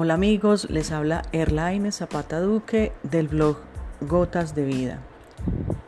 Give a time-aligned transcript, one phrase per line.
[0.00, 3.56] Hola amigos, les habla Erlaine Zapata Duque del blog
[4.00, 5.00] Gotas de Vida.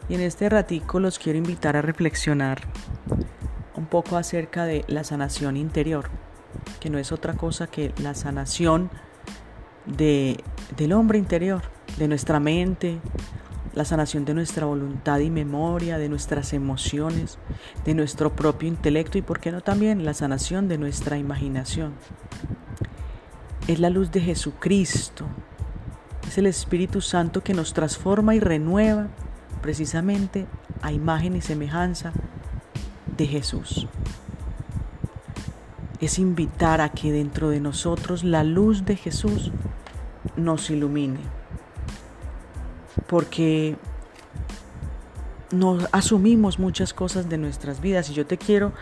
[0.08, 2.60] Y en este ratico los quiero invitar a reflexionar
[3.76, 6.10] un poco acerca de la sanación interior,
[6.80, 8.90] que no es otra cosa que la sanación
[9.86, 10.42] de,
[10.76, 11.62] del hombre interior,
[11.96, 12.98] de nuestra mente,
[13.74, 17.38] la sanación de nuestra voluntad y memoria, de nuestras emociones,
[17.84, 21.92] de nuestro propio intelecto y, por qué no, también la sanación de nuestra imaginación
[23.66, 25.26] es la luz de Jesucristo.
[26.26, 29.08] Es el Espíritu Santo que nos transforma y renueva
[29.62, 30.46] precisamente
[30.82, 32.12] a imagen y semejanza
[33.16, 33.86] de Jesús.
[36.00, 39.50] Es invitar a que dentro de nosotros la luz de Jesús
[40.36, 41.20] nos ilumine.
[43.06, 43.76] Porque
[45.50, 48.72] nos asumimos muchas cosas de nuestras vidas y yo te quiero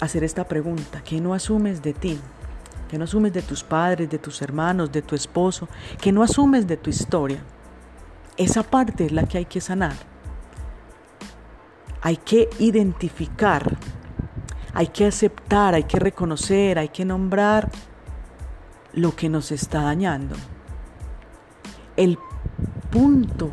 [0.00, 2.18] hacer esta pregunta, ¿qué no asumes de ti?
[2.88, 5.68] Que no asumes de tus padres, de tus hermanos, de tu esposo,
[6.00, 7.42] que no asumes de tu historia.
[8.36, 9.94] Esa parte es la que hay que sanar.
[12.02, 13.76] Hay que identificar,
[14.74, 17.70] hay que aceptar, hay que reconocer, hay que nombrar
[18.92, 20.36] lo que nos está dañando.
[21.96, 22.18] El
[22.90, 23.50] punto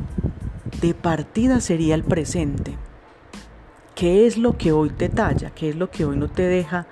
[0.81, 2.77] de partida sería el presente.
[3.95, 5.51] ¿Qué es lo que hoy te talla?
[5.51, 6.87] ¿Qué es lo que hoy no te deja?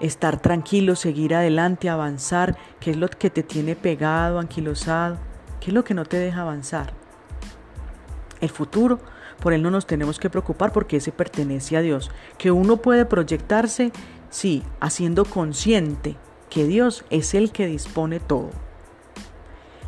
[0.00, 5.18] Estar tranquilo, seguir adelante, avanzar, qué es lo que te tiene pegado, anquilosado,
[5.60, 6.92] qué es lo que no te deja avanzar.
[8.40, 9.00] El futuro,
[9.40, 12.10] por él no nos tenemos que preocupar porque ese pertenece a Dios.
[12.38, 13.92] Que uno puede proyectarse,
[14.30, 16.16] sí, haciendo consciente
[16.50, 18.50] que Dios es el que dispone todo.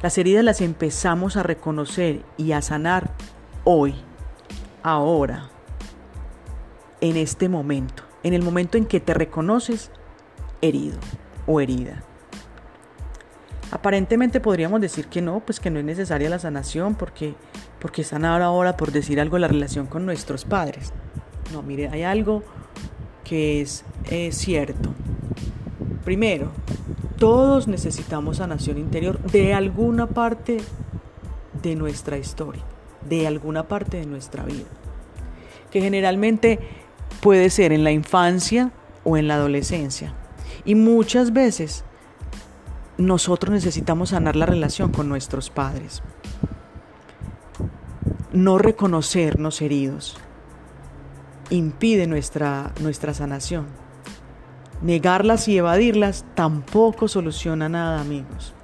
[0.02, 3.10] Las heridas las empezamos a reconocer y a sanar
[3.64, 3.94] hoy,
[4.82, 5.50] ahora,
[7.00, 8.04] en este momento.
[8.22, 9.90] En el momento en que te reconoces
[10.60, 10.98] herido
[11.46, 12.02] o herida.
[13.70, 17.34] Aparentemente podríamos decir que no, pues que no es necesaria la sanación porque,
[17.78, 20.92] porque ahora, por decir algo, la relación con nuestros padres.
[21.52, 22.42] No, mire, hay algo
[23.24, 23.84] que es
[24.30, 24.90] cierto.
[26.04, 26.50] Primero,
[27.18, 30.58] todos necesitamos sanación interior de alguna parte
[31.62, 32.62] de nuestra historia,
[33.08, 34.66] de alguna parte de nuestra vida,
[35.70, 36.58] que generalmente
[37.20, 38.72] puede ser en la infancia
[39.04, 40.14] o en la adolescencia.
[40.64, 41.84] Y muchas veces
[42.98, 46.02] nosotros necesitamos sanar la relación con nuestros padres.
[48.32, 50.18] No reconocernos heridos
[51.50, 53.66] impide nuestra, nuestra sanación.
[54.82, 58.54] Negarlas y evadirlas tampoco soluciona nada, amigos.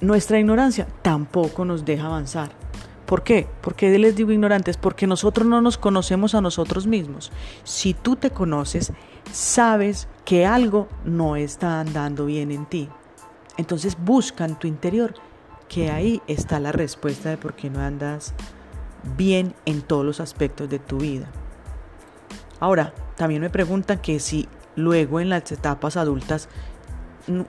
[0.00, 2.63] Nuestra ignorancia tampoco nos deja avanzar.
[3.06, 3.46] ¿Por qué?
[3.60, 7.32] Porque les digo ignorantes, porque nosotros no nos conocemos a nosotros mismos.
[7.62, 8.92] Si tú te conoces,
[9.30, 12.88] sabes que algo no está andando bien en ti.
[13.56, 15.14] Entonces busca en tu interior
[15.68, 18.34] que ahí está la respuesta de por qué no andas
[19.16, 21.28] bien en todos los aspectos de tu vida.
[22.58, 26.48] Ahora, también me preguntan que si luego en las etapas adultas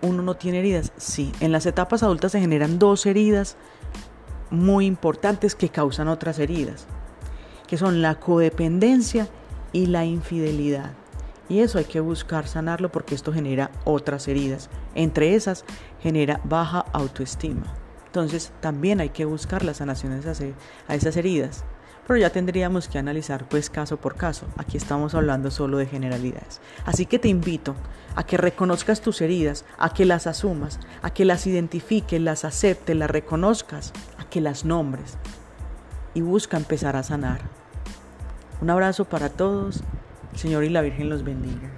[0.02, 0.92] uno no tiene heridas.
[0.98, 3.58] Sí, en las etapas adultas se generan dos heridas
[4.50, 6.86] muy importantes que causan otras heridas,
[7.68, 9.28] que son la codependencia
[9.72, 10.92] y la infidelidad.
[11.48, 14.70] Y eso hay que buscar sanarlo porque esto genera otras heridas.
[14.96, 15.64] Entre esas
[16.02, 17.74] genera baja autoestima.
[18.08, 21.64] Entonces también hay que buscar las sanaciones a esas heridas.
[22.08, 24.46] Pero ya tendríamos que analizar pues caso por caso.
[24.58, 26.62] Aquí estamos hablando solo de generalidades.
[26.86, 27.76] Así que te invito
[28.16, 32.96] a que reconozcas tus heridas, a que las asumas, a que las identifiques, las aceptes,
[32.96, 33.92] las reconozcas,
[34.36, 35.18] que las nombres
[36.14, 37.40] y busca empezar a sanar.
[38.60, 39.82] Un abrazo para todos.
[40.34, 41.70] El Señor y la Virgen los bendiga.